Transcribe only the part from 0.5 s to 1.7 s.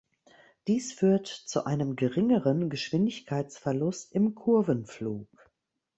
Dies führt zu